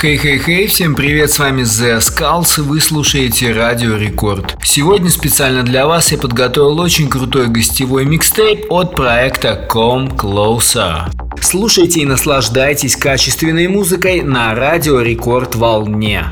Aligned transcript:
Хей-хей-хей, 0.00 0.66
всем 0.66 0.94
привет, 0.94 1.30
с 1.30 1.38
вами 1.38 1.60
Zeskullz, 1.60 2.62
вы 2.62 2.80
слушаете 2.80 3.52
Радио 3.52 3.96
Рекорд. 3.96 4.56
Сегодня 4.64 5.10
специально 5.10 5.62
для 5.62 5.86
вас 5.86 6.10
я 6.10 6.16
подготовил 6.16 6.80
очень 6.80 7.10
крутой 7.10 7.48
гостевой 7.48 8.06
микстейп 8.06 8.64
от 8.72 8.94
проекта 8.94 9.68
Come 9.70 10.16
Closer. 10.16 11.10
Слушайте 11.42 12.00
и 12.00 12.06
наслаждайтесь 12.06 12.96
качественной 12.96 13.68
музыкой 13.68 14.22
на 14.22 14.54
Радио 14.54 15.02
Рекорд 15.02 15.54
волне. 15.54 16.24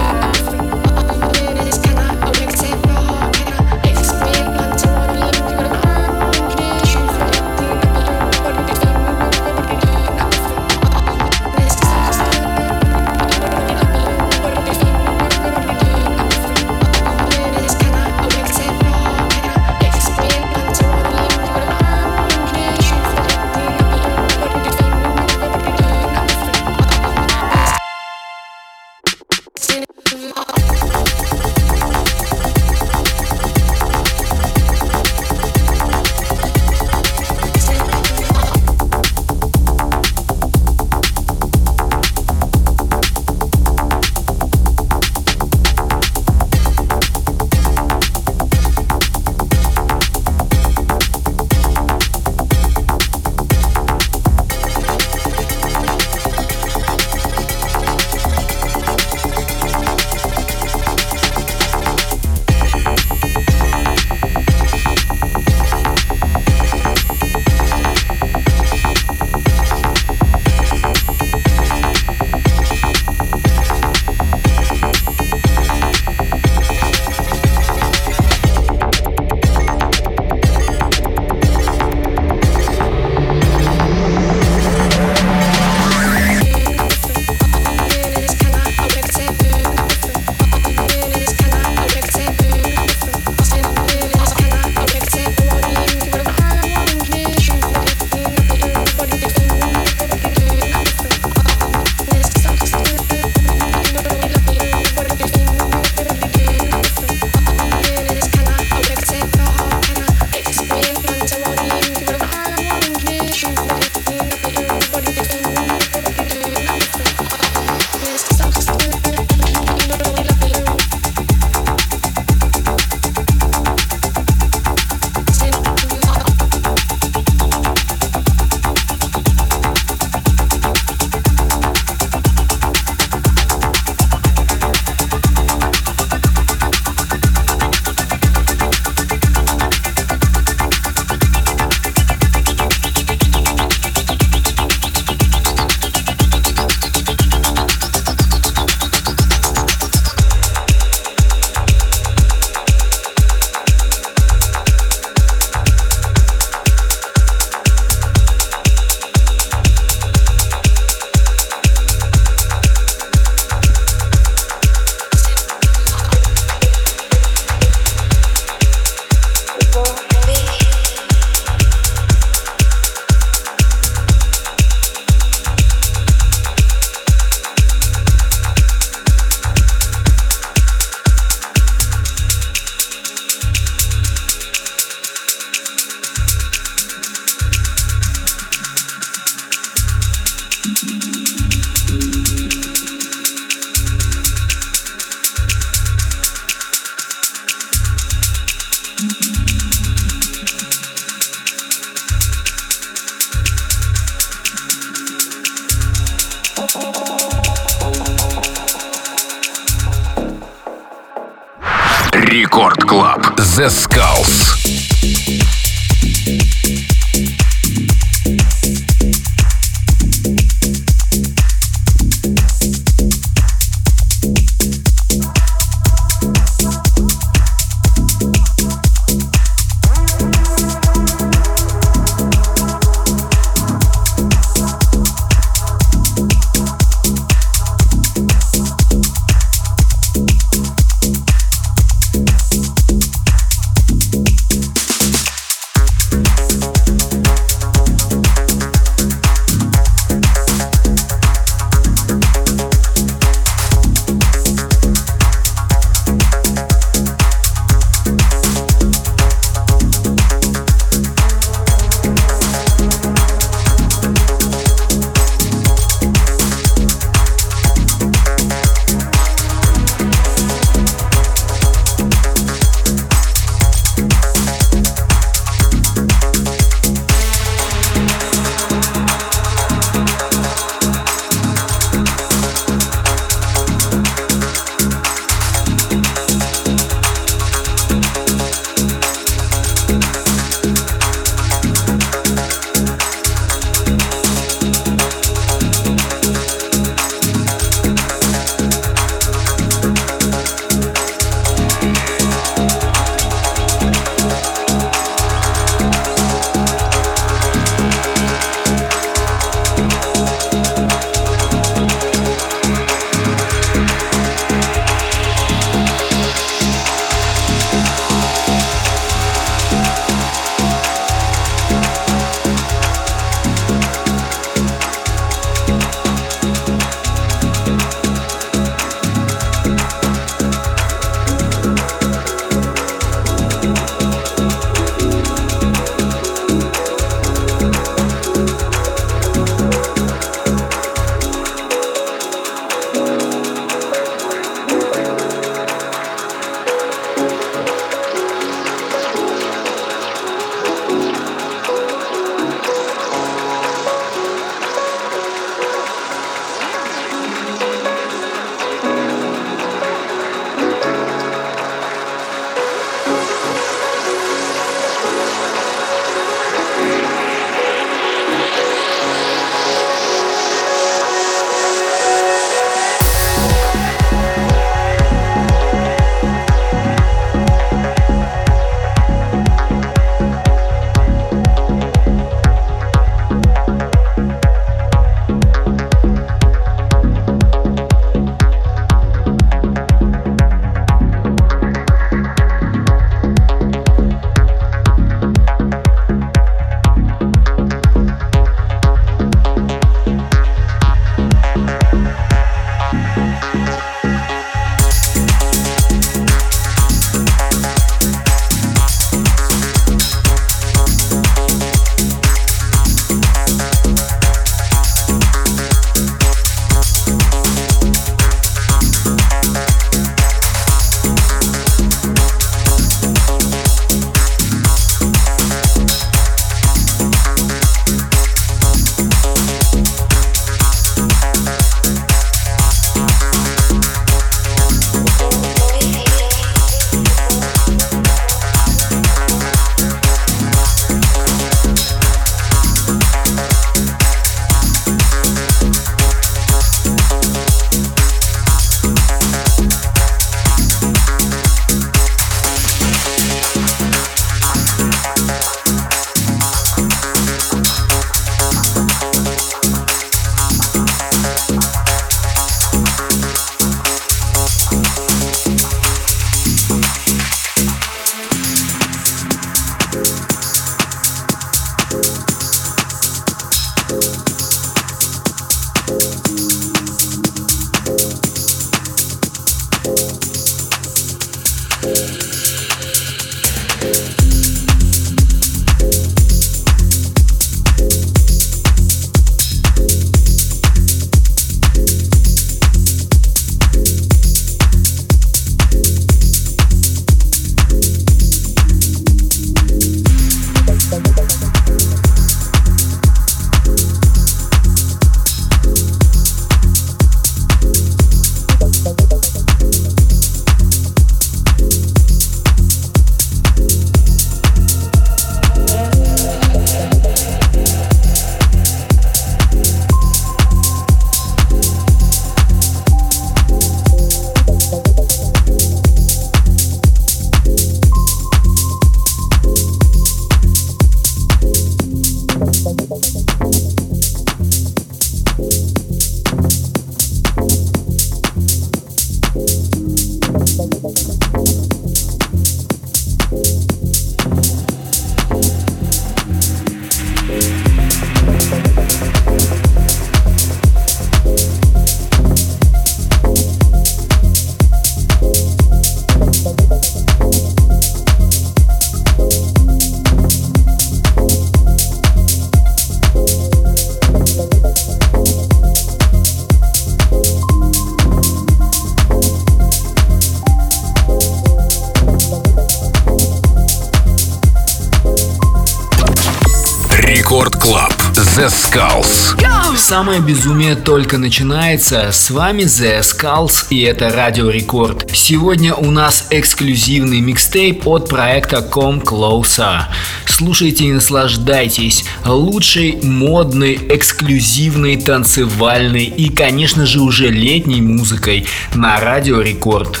Самое 579.86 580.22
безумие 580.22 580.76
только 580.76 581.18
начинается. 581.18 582.10
С 582.10 582.30
вами 582.30 582.62
The 582.62 583.00
Skulls 583.00 583.66
и 583.68 583.82
это 583.82 584.08
Радио 584.08 584.48
Рекорд. 584.48 585.10
Сегодня 585.12 585.74
у 585.74 585.90
нас 585.90 586.28
эксклюзивный 586.30 587.20
микстейп 587.20 587.86
от 587.86 588.08
проекта 588.08 588.66
Come 588.66 589.04
Closer. 589.04 589.82
Слушайте 590.24 590.86
и 590.86 590.92
наслаждайтесь. 590.92 592.06
Лучшей, 592.24 592.98
модной, 593.02 593.78
эксклюзивной, 593.90 594.96
танцевальной 594.96 596.04
и, 596.06 596.30
конечно 596.30 596.86
же, 596.86 597.00
уже 597.00 597.28
летней 597.28 597.82
музыкой 597.82 598.46
на 598.74 598.98
Радио 598.98 599.42
Рекорд. 599.42 600.00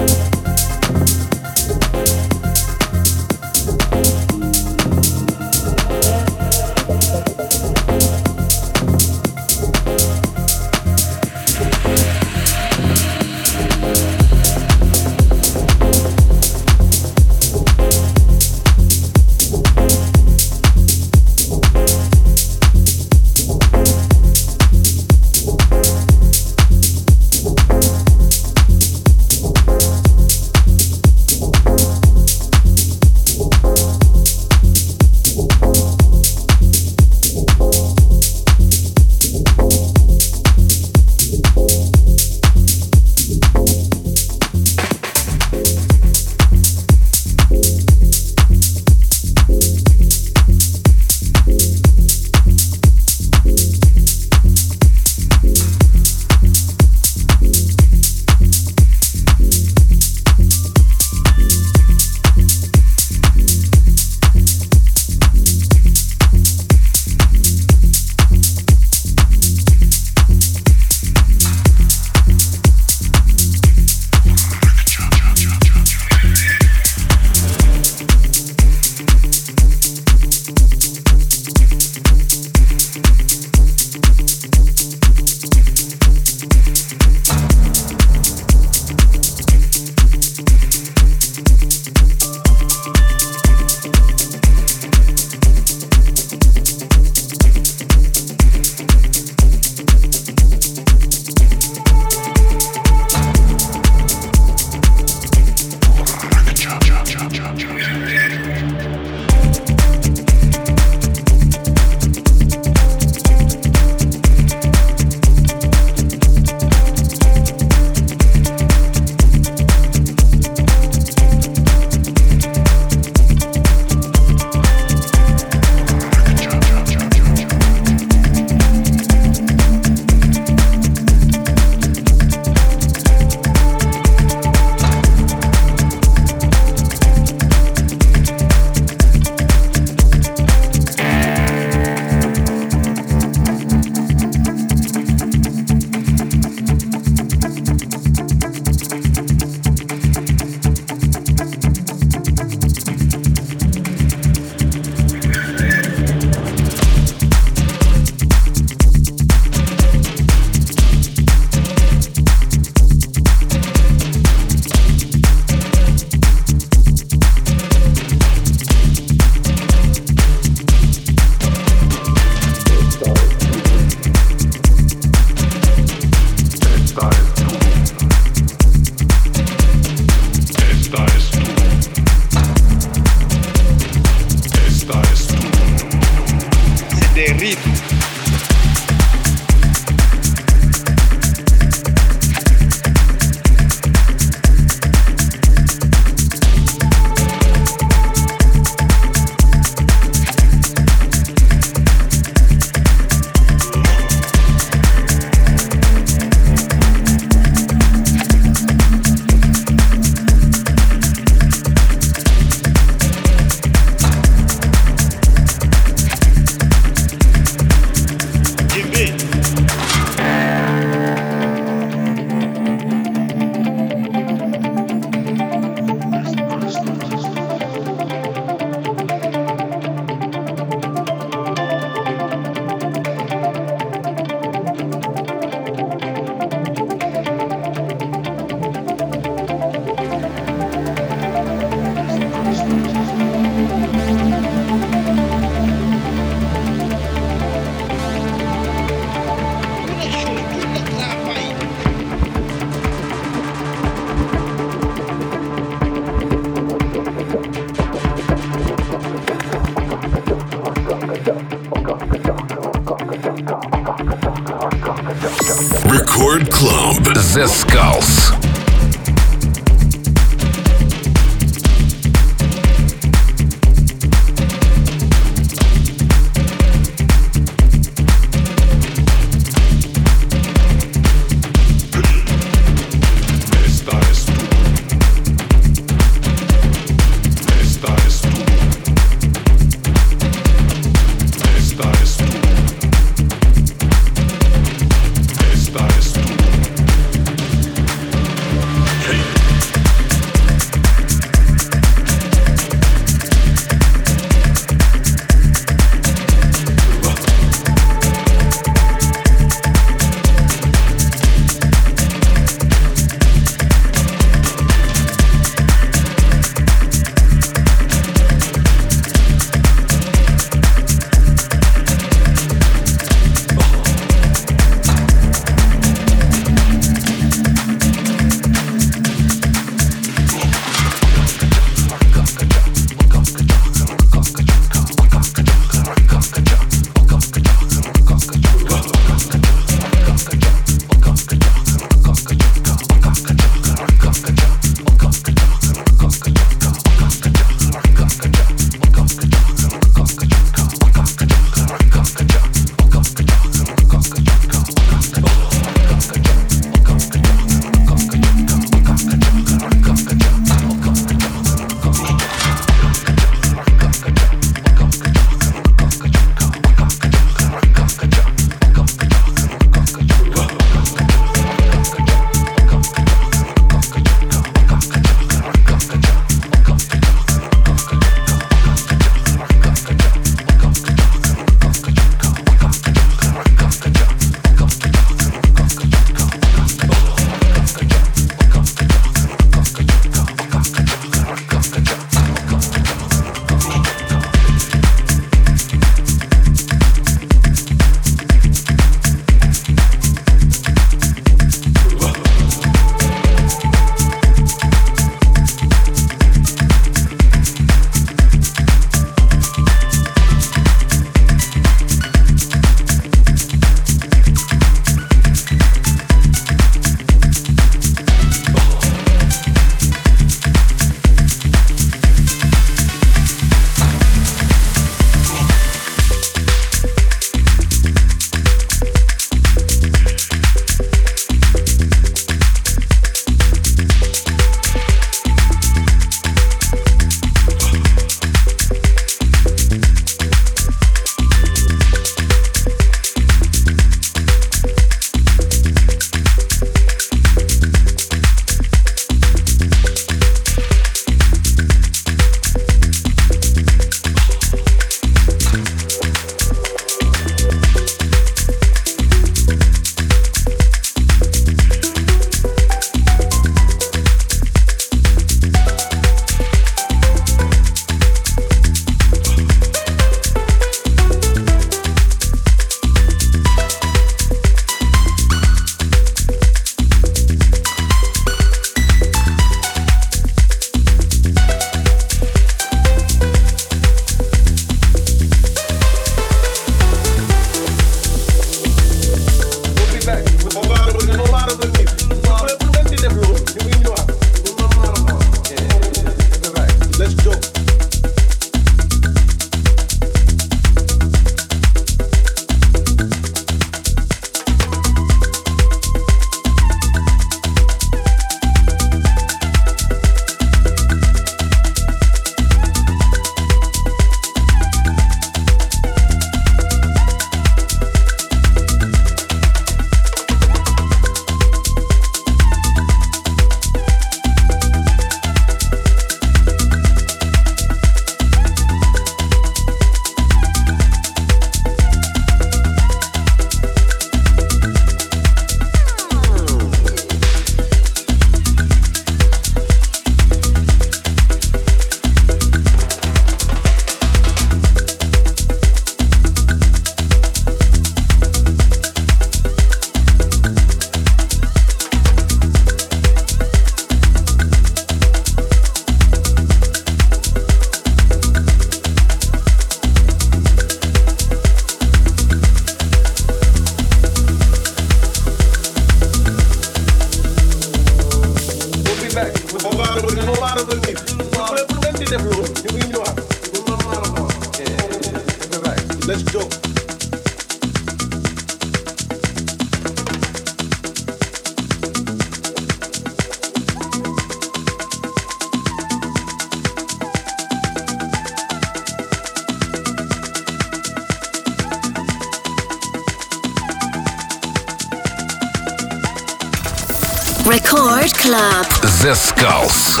Record 597.44 598.14
Club. 598.14 598.81
Zeskullz. 599.02 600.00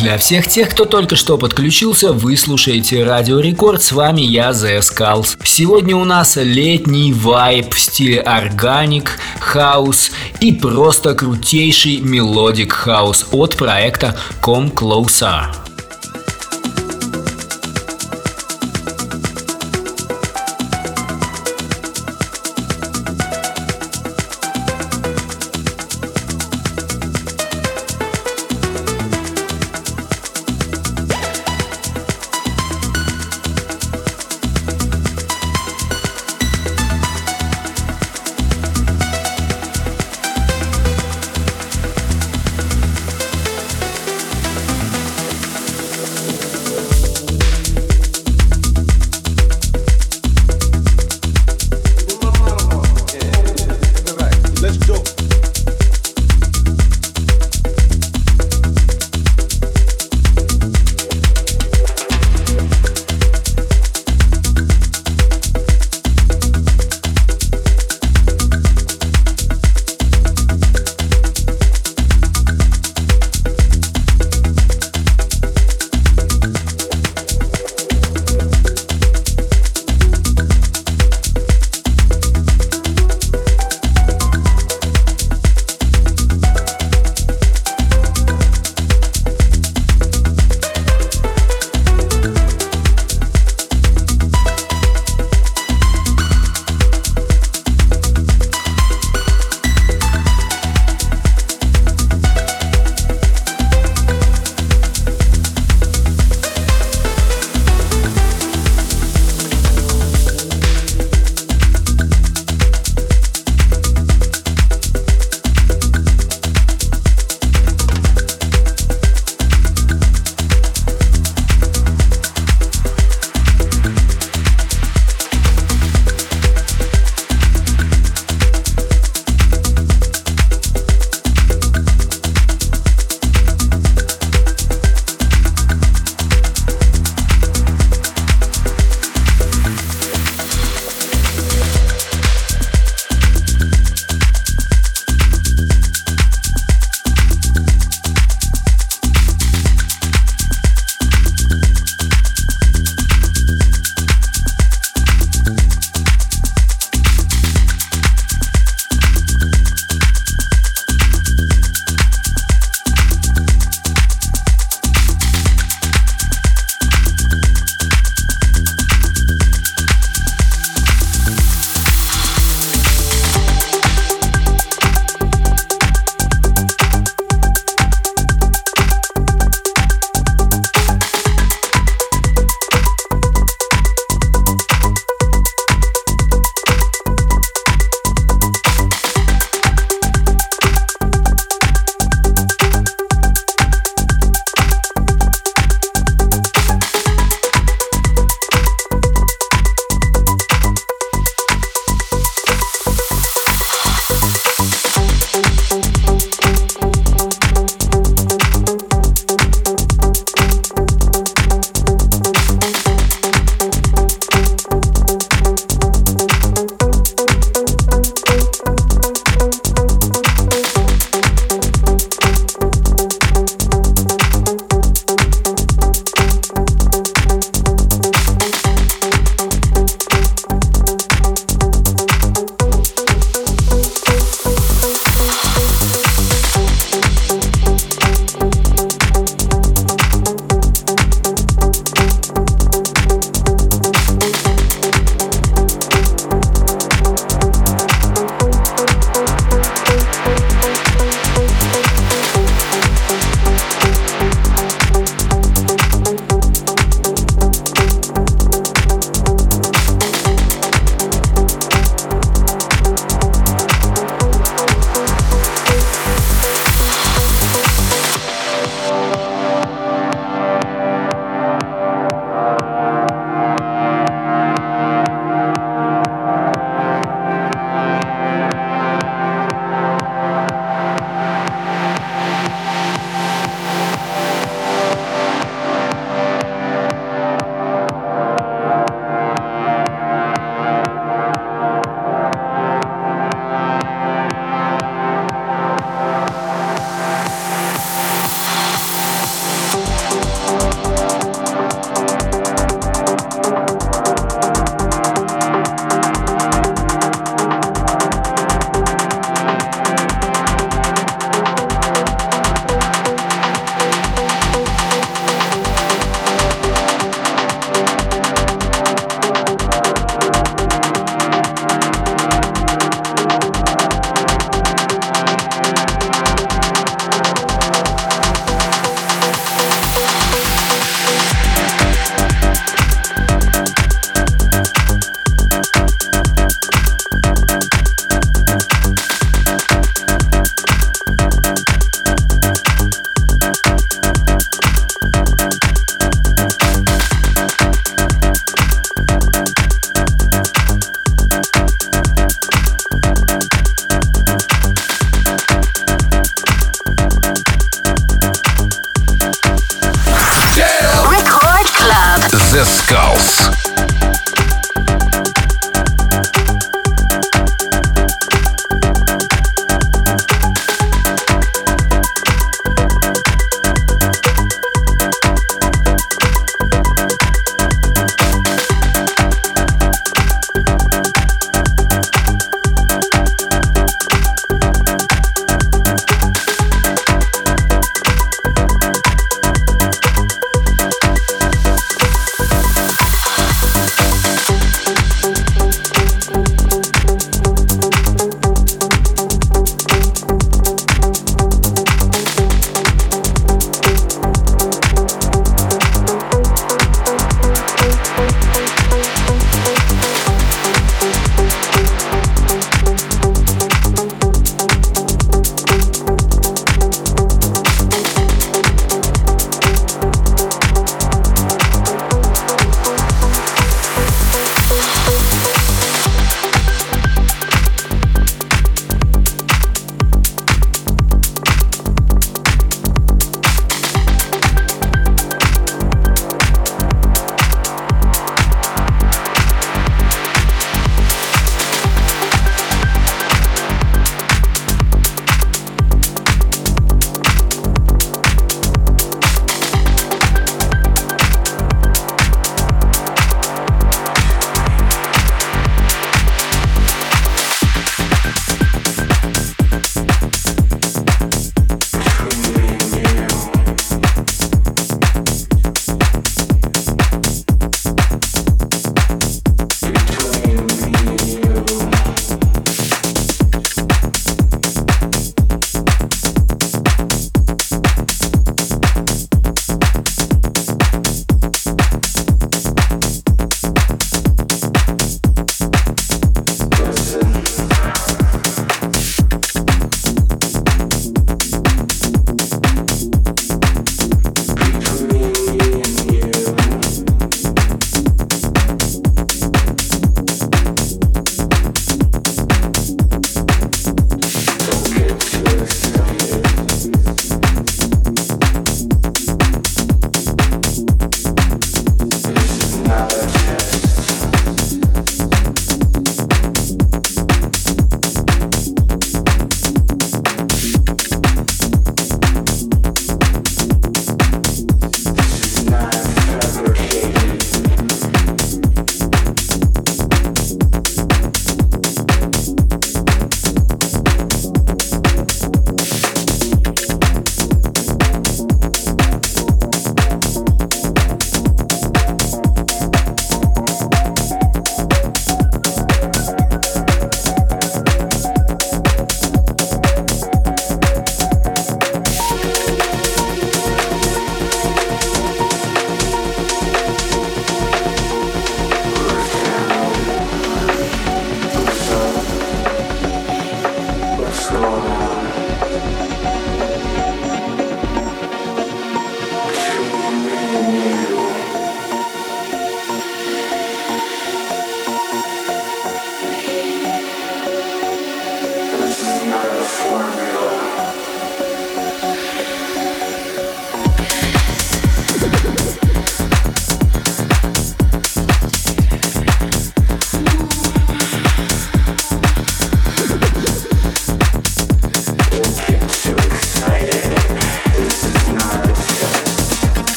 Для 0.00 0.18
всех 0.18 0.48
тех, 0.48 0.70
кто 0.70 0.84
только 0.84 1.14
что 1.14 1.38
подключился, 1.38 2.12
вы 2.12 2.36
слушаете 2.36 3.04
Радио 3.04 3.38
Рекорд, 3.38 3.80
с 3.80 3.92
вами 3.92 4.22
я, 4.22 4.50
Zeskullz. 4.50 5.38
Сегодня 5.44 5.94
у 5.94 6.04
нас 6.04 6.34
летний 6.34 7.12
вайб 7.12 7.72
в 7.72 7.78
стиле 7.78 8.20
organic 8.20 9.20
house 9.38 10.10
и 10.40 10.52
просто 10.52 11.14
крутейший 11.14 11.98
melodic 11.98 12.72
house 12.72 13.28
от 13.30 13.56
проекта 13.56 14.16
Come 14.42 14.74
Closer. 14.74 15.59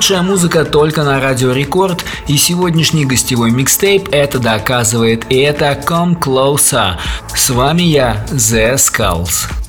Лучшая 0.00 0.22
музыка 0.22 0.64
только 0.64 1.04
на 1.04 1.20
Радио 1.20 1.52
Рекорд, 1.52 2.06
и 2.26 2.38
сегодняшний 2.38 3.04
гостевой 3.04 3.50
микстейп 3.50 4.08
это 4.12 4.38
доказывает, 4.38 5.26
и 5.28 5.36
это 5.40 5.72
Come 5.72 6.18
Closer. 6.18 6.94
С 7.34 7.50
вами 7.50 7.82
я, 7.82 8.24
The 8.30 8.76
Skulls. 8.76 9.59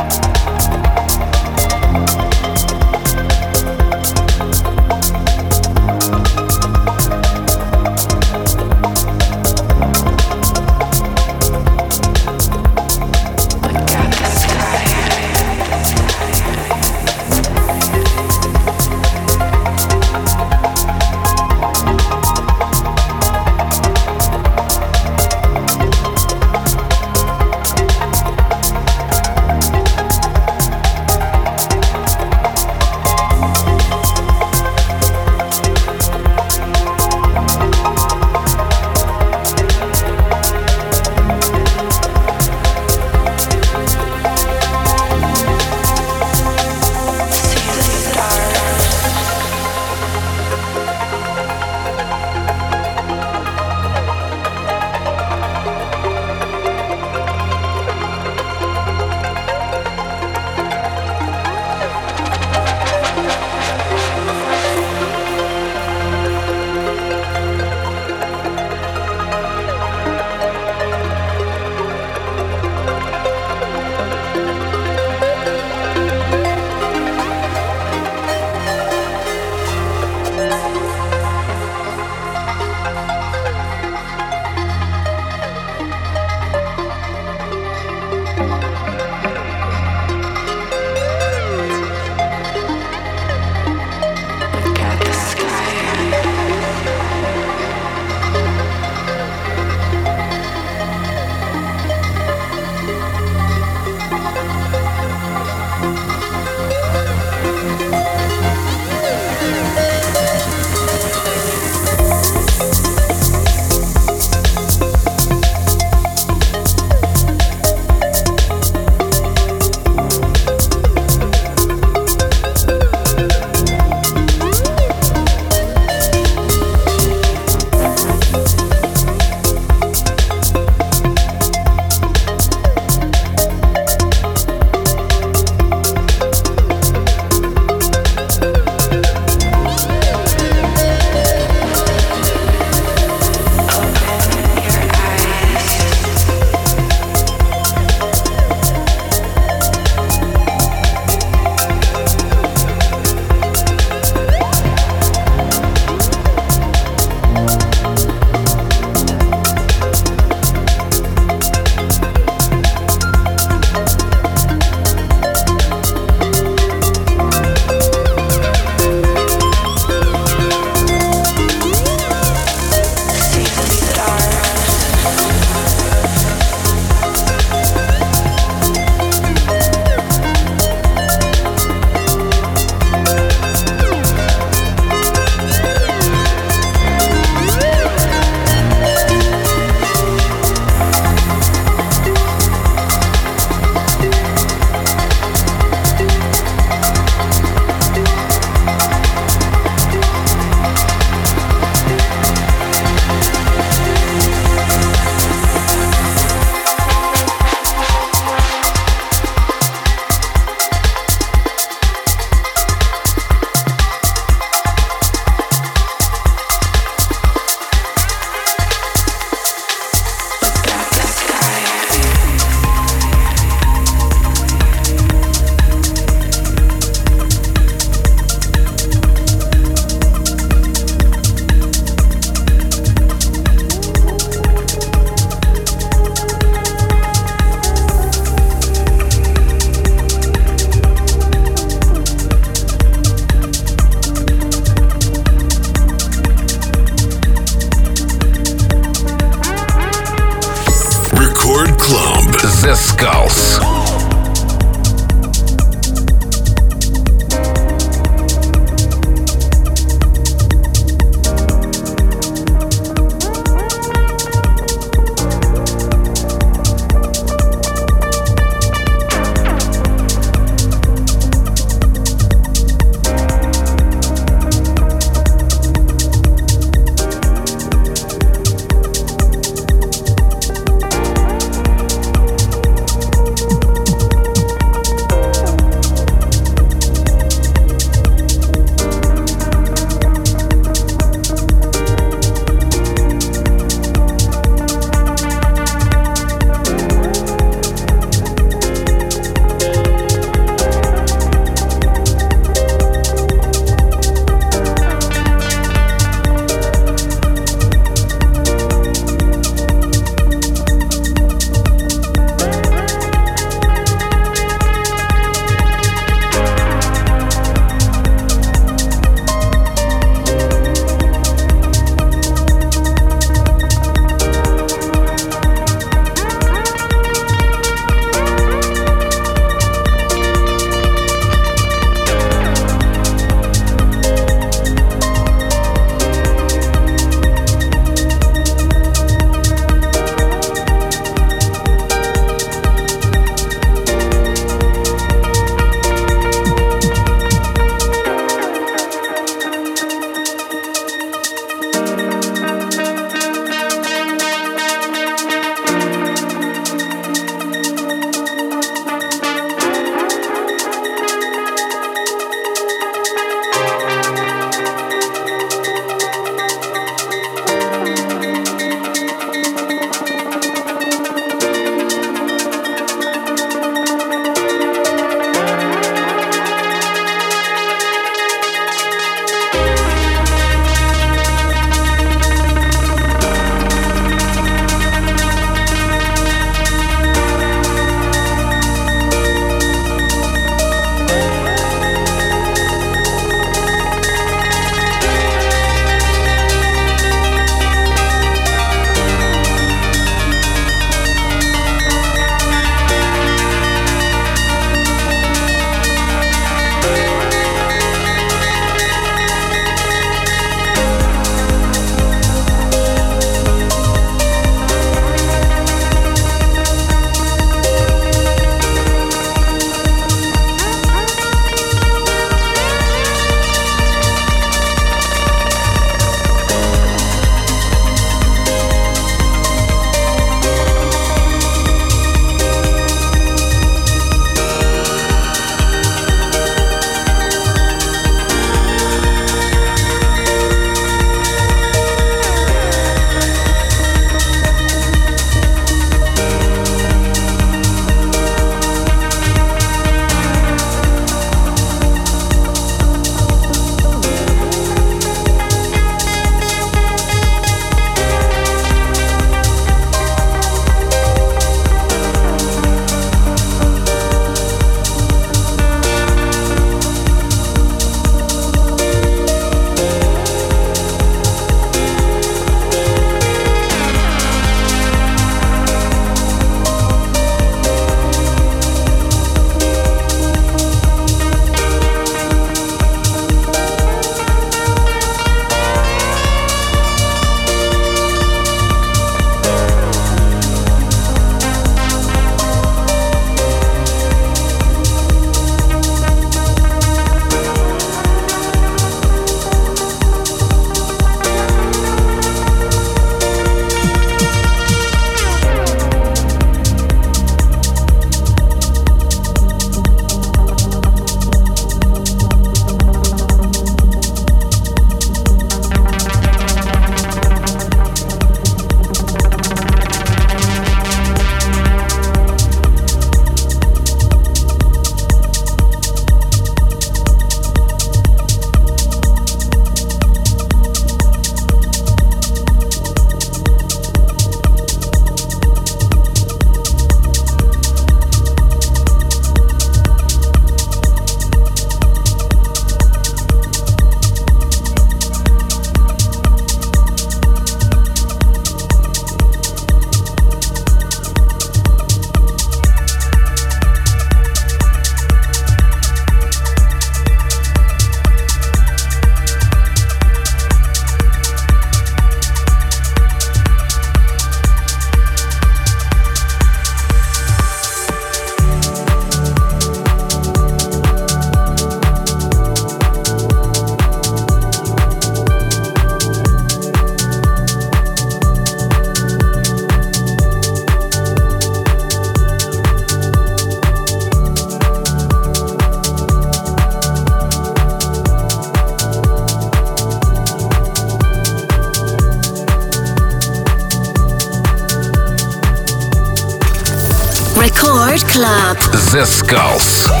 Club. 598.11 598.57
Zeskullz. 598.73 600.00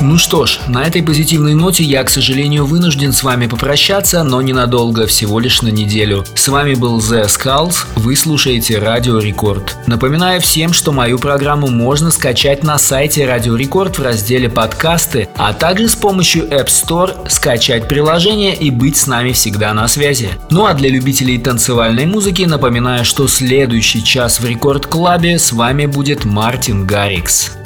Ну 0.00 0.16
что 0.16 0.46
ж, 0.46 0.60
на 0.68 0.84
этой 0.84 1.02
позитивной 1.02 1.54
ноте 1.54 1.82
я, 1.82 2.04
к 2.04 2.10
сожалению, 2.10 2.66
вынужден 2.66 3.12
с 3.12 3.24
вами 3.24 3.48
попрощаться, 3.48 4.22
но 4.22 4.40
ненадолго, 4.40 5.08
всего 5.08 5.40
лишь 5.40 5.60
на 5.60 5.68
неделю. 5.68 6.24
С 6.36 6.46
вами 6.46 6.74
был 6.74 6.98
Zeskullz, 6.98 7.84
вы 7.96 8.14
слушаете 8.14 8.78
Радио 8.78 9.18
Рекорд. 9.18 9.76
Напоминаю 9.88 10.40
всем, 10.40 10.72
что 10.72 10.92
мою 10.92 11.18
программу 11.18 11.66
можно 11.66 12.12
скачать 12.12 12.62
на 12.62 12.78
сайте 12.78 13.26
Радио 13.26 13.56
Рекорд 13.56 13.98
в 13.98 14.02
разделе 14.02 14.48
подкасты, 14.48 15.28
а 15.36 15.52
также 15.52 15.88
с 15.88 15.96
помощью 15.96 16.44
App 16.44 16.66
Store 16.66 17.28
скачать 17.28 17.88
приложение 17.88 18.54
и 18.54 18.70
быть 18.70 18.96
с 18.96 19.08
нами 19.08 19.32
всегда 19.32 19.74
на 19.74 19.88
связи. 19.88 20.30
Ну 20.50 20.66
а 20.66 20.74
для 20.74 20.90
любителей 20.90 21.38
танцевальной 21.38 22.06
музыки 22.06 22.42
напоминаю, 22.42 23.04
что 23.04 23.26
следующий 23.26 24.04
час 24.04 24.38
в 24.38 24.46
Record 24.46 24.86
Club'е 24.86 25.40
с 25.40 25.52
вами 25.52 25.86
будет 25.86 26.24
Мартин 26.24 26.86
Гаррикс. 26.86 27.57